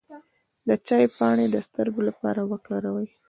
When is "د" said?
0.67-0.69, 1.51-1.55